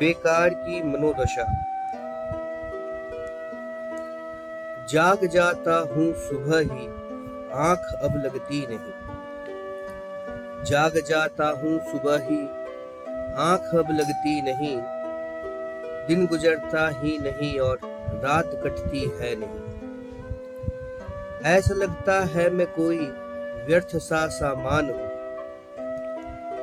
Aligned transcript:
बेकार 0.00 0.48
की 0.48 0.82
मनोदशा। 0.82 1.44
जाग 4.90 5.26
जाता 5.26 5.78
हूँ 5.78 6.14
सुबह 6.14 6.58
ही, 6.58 6.86
आँख 7.52 8.00
अब 8.02 8.16
लगती 8.24 8.66
नहीं। 8.70 8.92
जाग 10.64 10.96
जाता 11.08 11.48
हूँ 11.48 11.80
सुबह 11.80 12.16
ही, 12.18 12.40
आँख 13.42 13.74
अब 13.74 13.90
लगती 13.90 14.42
नहीं। 14.42 14.76
दिन 16.08 16.26
गुजरता 16.26 16.88
ही 16.88 17.18
नहीं 17.18 17.58
और 17.58 17.78
रात 18.24 18.50
कटती 18.64 19.00
है 19.00 19.34
नहीं। 19.38 19.60
ऐसा 21.44 21.74
लगता 21.74 22.24
है 22.24 22.50
मैं 22.50 22.66
कोई 22.66 22.98
व्यर्थ 23.66 23.96
सा 23.96 24.26
सामान 24.26 24.90
हूँ। 24.90 25.10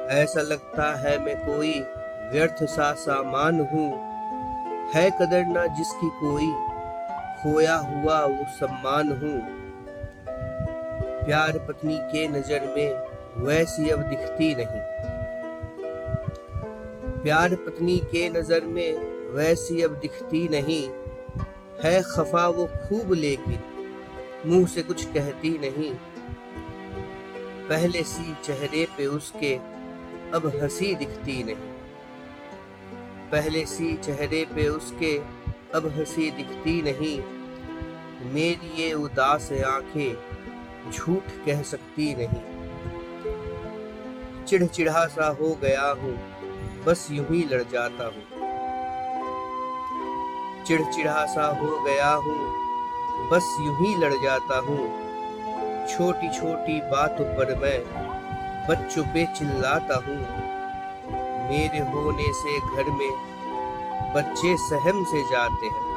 ऐसा 0.08 0.42
लगता 0.42 0.96
है 0.96 1.18
मैं 1.18 1.38
कोई 1.46 1.86
व्यर्थ 2.32 2.64
सा 2.64 2.94
सामान 2.94 3.60
हूँ। 3.60 4.08
है 4.94 5.12
कदर 5.12 5.46
ना 5.46 5.66
जिसकी 5.66 6.10
कोई। 6.10 6.52
खोया 7.44 7.76
हुआ 7.76 8.26
वो 8.26 8.46
सम्मान 8.50 9.08
हूँ। 9.10 9.58
प्यार 11.26 11.58
पत्नी 11.58 11.98
के 11.98 12.28
नज़र 12.28 12.74
में 12.76 13.08
वैसी 13.44 13.90
अब 13.90 14.00
दिखती 14.00 14.56
नहीं। 14.56 14.82
प्यार 17.24 17.56
पत्नी 17.56 17.98
के 17.98 18.30
नज़र 18.30 18.62
में 18.62 18.98
वैसी 19.34 19.82
अब 19.82 19.92
दिखती 19.92 20.48
नहीं। 20.48 20.90
है 21.84 22.02
खफा 22.02 22.48
वो 22.48 22.66
खूब 22.66 23.14
लेकिन, 23.14 23.60
मुँह 24.46 24.68
से 24.68 24.82
कुछ 24.82 25.06
कहती 25.06 25.50
नहीं। 25.50 25.94
पहले 27.70 28.04
सी 28.04 28.38
चेहरे 28.44 28.88
पे 28.98 29.06
उसके, 29.06 29.56
अब 30.34 30.62
हँसी 30.62 30.96
दिखती 30.96 31.44
नहीं। 31.44 31.77
पहले 33.32 33.66
सी 33.66 33.96
चेहरे 33.96 34.44
पे 34.46 34.68
उसके 34.68 35.18
अब 35.76 35.88
हँसी 35.98 36.30
दिखती 36.32 36.82
नहीं। 36.82 37.18
मेरी 38.34 38.70
ये 38.82 38.94
उदास 38.94 39.52
आँखें 39.68 40.92
झूठ 40.92 41.32
कह 41.46 41.62
सकती 41.62 42.16
नहीं। 42.16 42.44
चिड़चिड़ा 44.46 45.06
सा 45.08 45.28
हो 45.42 45.54
गया 45.56 45.90
हूँ, 45.92 46.16
बस 46.86 47.08
यूँ 47.12 47.26
ही 47.26 47.44
लड़ 47.44 47.64
जाता 47.64 48.06
हूँ। 48.06 48.26
चिड़चिड़ा 50.66 51.26
सा 51.26 51.48
हो 51.60 51.80
गया 51.84 52.14
हूँ, 52.14 52.40
बस 53.30 53.56
यूँ 53.62 53.76
ही 53.76 53.96
लड़ 53.96 54.14
जाता 54.14 54.60
हूँ। 54.60 54.82
छोटी 55.88 56.30
छोटी 56.30 56.80
बातों 56.82 57.26
पर 57.36 57.56
मैं 57.56 57.80
बच्चों 58.70 59.04
पे 59.04 59.26
चिल्लाता 59.38 59.96
हूँ। 60.08 60.20
मेरे 61.50 61.80
होने 61.92 62.32
से 62.34 62.60
घर 62.60 62.92
में 62.92 63.27
बच्चे 64.18 64.58
सहम 64.58 65.04
से 65.04 65.22
जाते 65.32 65.66
हैं। 65.66 65.88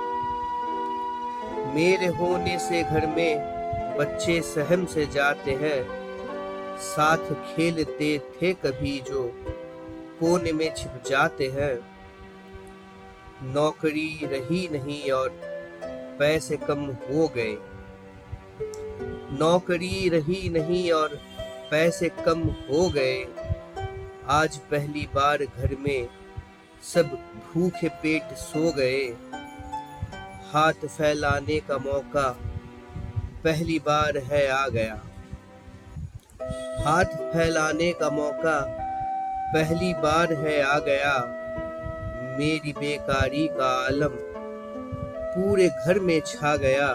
मेरे 1.75 2.07
होने 2.07 2.59
से 2.59 2.83
घर 2.83 3.07
में 3.07 3.39
बच्चे 3.99 4.41
सहम 4.43 4.87
से 4.87 5.07
जाते 5.07 5.51
हैं। 5.51 5.79
साथ 6.79 7.17
खेलते 7.17 8.19
थे 8.19 8.53
कभी 8.53 9.01
जो 9.01 9.33
कोने 10.21 10.53
में 10.53 10.75
छिप 10.75 11.03
जाते 11.07 11.47
हैं। 11.47 11.81
नौकरी 13.43 14.21
रही 14.23 14.69
नहीं 14.73 15.11
और 15.11 15.41
पैसे 16.19 16.57
कम 16.57 16.81
हो 16.81 17.29
गए। 17.29 17.57
नौकरी 19.39 20.09
रही 20.09 20.49
नहीं 20.49 20.93
और 20.93 21.21
पैसे 21.71 22.09
कम 22.09 22.41
हो 22.41 22.91
गए। 22.91 23.27
आज 24.29 24.57
पहली 24.57 25.09
बार 25.15 25.45
घर 25.45 25.77
में 25.81 26.09
सब 26.83 27.07
भूखे 27.55 27.89
पेट 27.89 28.23
सो 28.23 28.73
गए। 28.73 29.17
हाथ 30.53 30.73
फैलाने 30.73 31.61
का 31.61 31.79
मौका 31.79 32.37
पहली 33.45 33.79
बार 33.79 34.19
है, 34.19 34.49
आ 34.49 34.69
गया। 34.69 35.01
हाथ 36.87 37.05
फैलाने 37.05 37.93
का 37.93 38.11
मौका 38.11 38.67
पहली 39.55 39.95
बार 39.95 40.33
है, 40.33 40.63
आ 40.63 40.79
गया। 40.79 41.19
मेरी 42.39 42.73
बेकारी 42.73 43.49
का 43.49 43.87
आलम 43.87 44.11
पूरे 45.35 45.69
घर 45.69 45.99
में 45.99 46.21
छा 46.21 46.57
गया। 46.57 46.89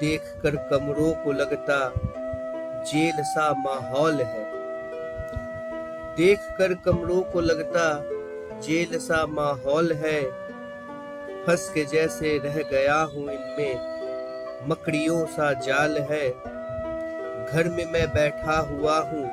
देखकर 0.00 0.56
कमरों 0.56 1.12
को 1.12 1.32
लगता 1.32 1.92
जेल 2.82 3.22
सा 3.22 3.52
माहौल 3.52 4.20
है। 4.20 4.44
देखकर 6.16 6.74
कमरों 6.74 7.22
को 7.22 7.40
लगता 7.40 8.13
जेल 8.64 8.98
सा 8.98 9.26
माहौल 9.26 9.92
है। 9.92 10.22
फंस 11.46 11.70
के 11.74 11.84
जैसे 11.84 12.38
रह 12.38 12.62
गया 12.62 13.02
हूँ 13.02 13.30
इनमें। 13.30 13.94
मकड़ियों 14.68 15.26
सा 15.26 15.52
जाल 15.52 15.98
है। 15.98 16.30
घर 17.46 17.68
में 17.68 17.92
मैं 17.92 18.08
बैठा 18.08 18.58
हुआ 18.58 18.98
हूँ। 18.98 19.24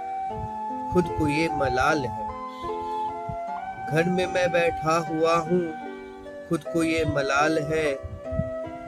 खुद 0.93 1.05
को 1.19 1.27
ये 1.27 1.49
मलाल 1.49 1.97
है। 1.97 2.27
घर 3.91 4.09
में 4.09 4.25
मैं 4.25 4.51
बैठा 4.51 4.97
हुआ 4.99 5.35
हूँ। 5.35 5.73
खुद 6.49 6.63
को 6.73 6.83
ये 6.83 7.05
मलाल 7.05 7.59
है। 7.59 7.93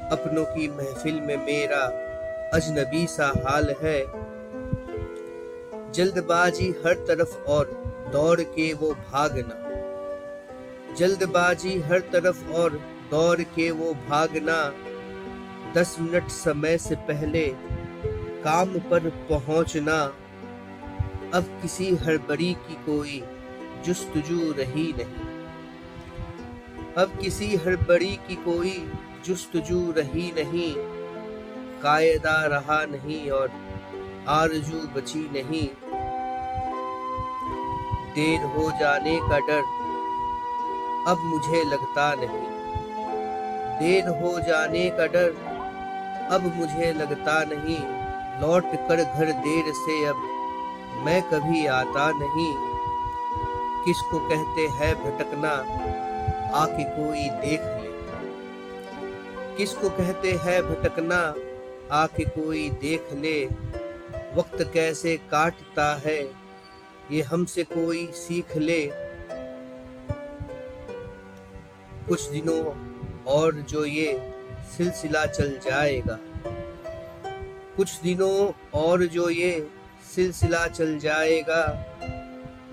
अपनों 0.09 0.45
की 0.45 0.67
महफिल 0.67 1.21
में 1.21 1.37
मेरा 1.37 1.81
अजनबी 2.53 3.07
सा 3.07 3.33
हाल 3.47 3.75
है। 3.83 4.05
जल्दबाजी 5.91 6.69
हर 6.69 6.93
तरफ़ 6.93 7.37
और 7.37 7.65
दौड़ 8.11 8.41
के 8.41 8.73
वो 8.73 8.93
भागना। 8.93 9.62
जल्दबाजी 10.97 11.79
हर 11.79 11.99
तरफ़ 11.99 12.43
और 12.51 12.71
दौड़ 13.11 13.41
के 13.41 13.69
वो 13.71 13.93
भागना 14.09 14.57
दस 15.73 15.95
मिनट 15.99 16.27
समय 16.27 16.77
से 16.77 16.95
पहले 16.95 17.45
काम 18.43 18.73
पर 18.91 19.09
पहुँचना। 19.29 20.01
अब 21.33 21.59
किसी 21.61 21.89
हड़बड़ी 21.95 22.53
की 22.53 22.75
कोई 22.85 23.23
जुस्तजू 23.85 24.51
रही 24.51 24.93
नहीं। 24.97 25.31
अब 26.97 27.17
किसी 27.21 27.55
हड़बड़ी 27.55 28.15
की 28.27 28.35
कोई 28.35 28.75
जुस्तजू 29.25 29.79
रही 29.91 30.31
नहीं। 30.31 30.73
कायदा 31.81 32.35
रहा 32.45 32.83
नहीं 32.85 33.29
और 33.29 33.51
आरज़ू 34.29 34.87
बची 34.95 35.29
नहीं। 35.31 35.67
देर 38.15 38.45
हो 38.45 38.69
जाने 38.71 39.19
का 39.21 39.39
डर 39.39 39.82
अब 41.07 41.17
मुझे 41.19 41.63
लगता 41.63 42.15
नहीं। 42.17 42.63
देर 43.79 44.07
हो 44.07 44.39
जाने 44.39 44.89
का 44.89 45.07
डर 45.07 45.53
अब 46.31 46.55
मुझे 46.55 46.93
लगता 46.93 47.43
नहीं। 47.43 48.03
लौट 48.41 48.65
कर 48.65 49.03
घर 49.03 49.31
देर 49.31 49.73
से 49.73 50.05
अब 50.05 50.15
मैं 51.05 51.21
कभी 51.21 51.65
आता 51.65 52.11
नहीं। 52.11 52.73
किसको 53.85 54.19
कहते 54.19 54.61
हैं 54.61 54.95
भटकना? 54.95 55.49
आके 56.57 56.83
कोई 56.83 57.29
देख 57.29 57.59
ले। 57.59 57.93
किसको 59.57 59.89
कहते 59.89 60.31
हैं 60.31 60.63
भटकना? 60.63 61.35
आके 61.95 62.25
कोई 62.25 62.69
देख 62.69 63.07
ले। 63.13 63.45
वक्त 64.35 64.71
कैसे 64.73 65.17
काटता 65.17 66.01
है? 66.05 66.31
ये 67.11 67.21
हमसे 67.21 67.63
कोई 67.63 68.07
सीख 68.07 68.57
ले। 68.57 69.12
कुछ 72.07 72.29
दिनों 72.29 72.61
और 73.33 73.55
जो 73.69 73.85
ये 73.85 74.11
सिलसिला 74.77 75.25
चल 75.25 75.57
जाएगा। 75.65 76.17
कुछ 77.77 77.99
दिनों 78.01 78.51
और 78.79 79.03
जो 79.05 79.29
ये 79.29 79.51
सिलसिला 80.15 80.65
चल 80.67 80.97
जाएगा, 80.99 81.61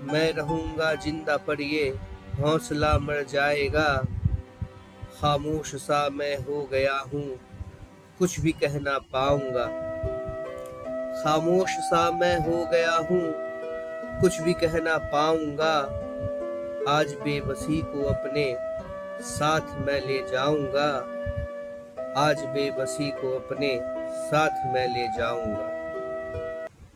मैं 0.03 0.31
रहूँगा 0.33 0.93
ज़िंदा 0.95 1.37
पर 1.37 1.61
ये 1.61 1.87
हौसला 2.39 2.97
मर 2.99 3.23
जाएगा। 3.23 3.87
खामोश 5.21 5.75
सा 5.75 6.07
मैं 6.09 6.35
हो 6.37 6.63
गया 6.71 6.97
हूँ, 7.13 7.25
कुछ 8.19 8.39
भी 8.39 8.51
कहना 8.51 8.97
पाऊँगा। 9.13 9.65
खामोश 11.23 11.69
सा 11.69 12.09
मैं 12.11 12.37
हो 12.39 12.65
गया 12.65 12.95
हूँ, 13.09 13.23
कुछ 14.21 14.41
भी 14.41 14.53
कहना 14.53 14.97
पाऊँगा। 15.13 15.73
आज 16.89 17.13
बेबसी 17.13 17.81
को 17.81 18.03
अपने 18.09 18.45
साथ 19.21 19.61
मैं 19.61 19.99
ले 20.07 20.31
जाऊँगा। 20.31 20.87
आज 22.17 22.39
बेबसी 22.39 23.11
को 23.11 23.35
अपने 23.35 23.79
साथ 24.11 24.73
मैं 24.73 24.87
ले 24.87 25.07
जाऊँगा। 25.17 25.80